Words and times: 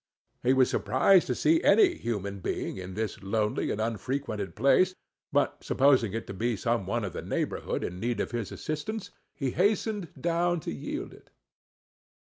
He 0.41 0.53
was 0.53 0.67
surprised 0.67 1.27
to 1.27 1.35
see 1.35 1.61
any 1.63 1.93
human 1.93 2.39
being 2.39 2.77
in 2.77 2.95
this 2.95 3.21
lonely 3.21 3.69
and 3.69 3.79
unfrequented 3.79 4.55
place, 4.55 4.95
but 5.31 5.63
supposing 5.63 6.13
it 6.13 6.25
to 6.25 6.33
be 6.33 6.55
some 6.57 6.87
one 6.87 7.05
of 7.05 7.13
the 7.13 7.21
neighborhood 7.21 7.83
in 7.83 7.99
need 7.99 8.19
of 8.19 8.31
his 8.31 8.51
assistance, 8.51 9.11
he 9.35 9.51
hastened 9.51 10.07
down 10.19 10.59
to 10.61 10.71
yield 10.73 11.13
it. 11.13 11.29